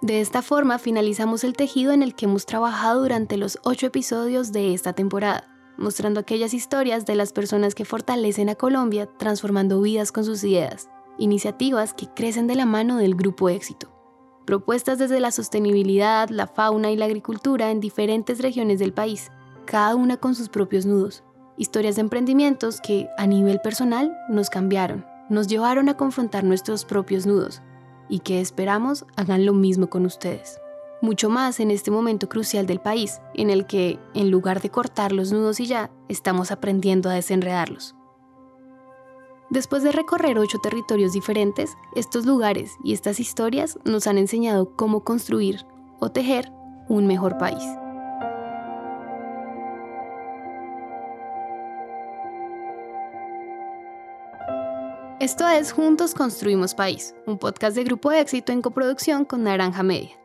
De 0.00 0.20
esta 0.20 0.40
forma 0.40 0.78
finalizamos 0.78 1.42
el 1.42 1.54
tejido 1.54 1.90
en 1.90 2.04
el 2.04 2.14
que 2.14 2.26
hemos 2.26 2.46
trabajado 2.46 3.02
durante 3.02 3.36
los 3.36 3.58
ocho 3.64 3.86
episodios 3.86 4.52
de 4.52 4.72
esta 4.72 4.92
temporada, 4.92 5.48
mostrando 5.76 6.20
aquellas 6.20 6.54
historias 6.54 7.06
de 7.06 7.16
las 7.16 7.32
personas 7.32 7.74
que 7.74 7.84
fortalecen 7.84 8.48
a 8.48 8.54
Colombia 8.54 9.06
transformando 9.18 9.80
vidas 9.80 10.12
con 10.12 10.24
sus 10.24 10.44
ideas, 10.44 10.88
iniciativas 11.18 11.92
que 11.92 12.06
crecen 12.06 12.46
de 12.46 12.54
la 12.54 12.66
mano 12.66 12.98
del 12.98 13.16
grupo 13.16 13.48
éxito. 13.48 13.92
Propuestas 14.46 14.98
desde 14.98 15.18
la 15.18 15.32
sostenibilidad, 15.32 16.28
la 16.28 16.46
fauna 16.46 16.92
y 16.92 16.96
la 16.96 17.06
agricultura 17.06 17.72
en 17.72 17.80
diferentes 17.80 18.38
regiones 18.38 18.78
del 18.78 18.92
país, 18.92 19.32
cada 19.64 19.96
una 19.96 20.18
con 20.18 20.36
sus 20.36 20.48
propios 20.48 20.86
nudos. 20.86 21.24
Historias 21.58 21.96
de 21.96 22.02
emprendimientos 22.02 22.80
que, 22.80 23.10
a 23.18 23.26
nivel 23.26 23.60
personal, 23.60 24.16
nos 24.28 24.48
cambiaron, 24.48 25.04
nos 25.28 25.48
llevaron 25.48 25.88
a 25.88 25.96
confrontar 25.96 26.44
nuestros 26.44 26.84
propios 26.84 27.26
nudos 27.26 27.62
y 28.08 28.20
que 28.20 28.40
esperamos 28.40 29.04
hagan 29.16 29.44
lo 29.44 29.52
mismo 29.52 29.90
con 29.90 30.06
ustedes. 30.06 30.60
Mucho 31.02 31.28
más 31.28 31.58
en 31.58 31.72
este 31.72 31.90
momento 31.90 32.28
crucial 32.28 32.66
del 32.66 32.78
país, 32.78 33.20
en 33.34 33.50
el 33.50 33.66
que, 33.66 33.98
en 34.14 34.30
lugar 34.30 34.62
de 34.62 34.70
cortar 34.70 35.10
los 35.10 35.32
nudos 35.32 35.58
y 35.58 35.66
ya, 35.66 35.90
estamos 36.08 36.52
aprendiendo 36.52 37.10
a 37.10 37.14
desenredarlos. 37.14 37.96
Después 39.50 39.82
de 39.82 39.90
recorrer 39.90 40.38
ocho 40.38 40.58
territorios 40.62 41.12
diferentes, 41.12 41.76
estos 41.96 42.24
lugares 42.24 42.76
y 42.84 42.92
estas 42.92 43.18
historias 43.18 43.80
nos 43.84 44.06
han 44.06 44.18
enseñado 44.18 44.76
cómo 44.76 45.02
construir 45.02 45.66
o 45.98 46.10
tejer 46.12 46.52
un 46.88 47.08
mejor 47.08 47.36
país. 47.36 47.64
Esto 55.20 55.48
es 55.48 55.72
Juntos 55.72 56.14
Construimos 56.14 56.76
País, 56.76 57.12
un 57.26 57.38
podcast 57.38 57.74
de 57.74 57.82
Grupo 57.82 58.12
Éxito 58.12 58.52
en 58.52 58.62
coproducción 58.62 59.24
con 59.24 59.42
Naranja 59.42 59.82
Media. 59.82 60.16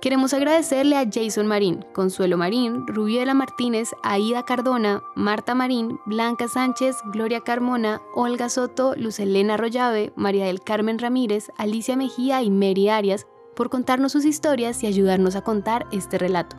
Queremos 0.00 0.32
agradecerle 0.32 0.96
a 0.96 1.04
Jason 1.12 1.46
Marín, 1.46 1.84
Consuelo 1.92 2.38
Marín, 2.38 2.86
Rubiela 2.86 3.34
Martínez, 3.34 3.90
Aida 4.02 4.46
Cardona, 4.46 5.02
Marta 5.14 5.54
Marín, 5.54 6.00
Blanca 6.06 6.48
Sánchez, 6.48 6.96
Gloria 7.12 7.42
Carmona, 7.42 8.00
Olga 8.14 8.48
Soto, 8.48 8.94
Lucelena 8.96 9.54
Arroyave, 9.54 10.14
María 10.16 10.46
del 10.46 10.62
Carmen 10.62 10.98
Ramírez, 10.98 11.50
Alicia 11.58 11.94
Mejía 11.94 12.40
y 12.40 12.50
Mary 12.50 12.88
Arias 12.88 13.26
por 13.54 13.68
contarnos 13.68 14.12
sus 14.12 14.24
historias 14.24 14.82
y 14.82 14.86
ayudarnos 14.86 15.36
a 15.36 15.42
contar 15.42 15.86
este 15.92 16.16
relato. 16.16 16.56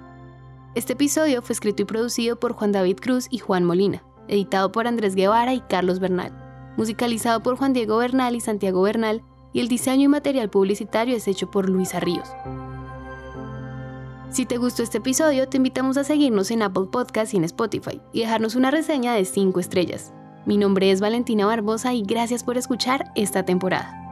Este 0.76 0.94
episodio 0.94 1.42
fue 1.42 1.54
escrito 1.54 1.82
y 1.82 1.86
producido 1.86 2.40
por 2.40 2.54
Juan 2.54 2.74
David 2.74 2.98
Cruz 3.02 3.26
y 3.32 3.40
Juan 3.40 3.64
Molina, 3.64 4.04
editado 4.28 4.72
por 4.72 4.86
Andrés 4.86 5.16
Guevara 5.16 5.56
y 5.56 5.62
Carlos 5.62 5.98
Bernal 5.98 6.43
musicalizado 6.78 7.42
por 7.42 7.58
Juan 7.58 7.74
Diego 7.74 7.98
Bernal 7.98 8.36
y 8.36 8.40
Santiago 8.40 8.82
Bernal, 8.82 9.24
y 9.54 9.60
el 9.60 9.68
diseño 9.68 10.06
y 10.06 10.08
material 10.08 10.50
publicitario 10.50 11.16
es 11.16 11.28
hecho 11.28 11.52
por 11.52 11.70
Luisa 11.70 12.00
Ríos. 12.00 12.28
Si 14.30 14.48
te 14.48 14.58
gustó 14.58 14.82
este 14.82 14.98
episodio, 14.98 15.48
te 15.48 15.58
invitamos 15.58 15.96
a 15.98 16.04
seguirnos 16.04 16.50
en 16.50 16.64
Apple 16.64 16.88
Podcasts 16.92 17.36
y 17.36 17.38
en 17.38 17.44
Spotify 17.44 18.02
y 18.12 18.22
dejarnos 18.22 18.56
una 18.56 18.72
reseña 18.72 19.14
de 19.14 19.26
5 19.26 19.60
estrellas. 19.60 20.12
Mi 20.48 20.58
nombre 20.58 20.90
es 20.90 21.02
Valentina 21.02 21.46
Barbosa 21.46 21.94
y 21.94 22.02
gracias 22.02 22.44
por 22.44 22.58
escuchar 22.58 23.12
esta 23.16 23.46
temporada. 23.46 24.03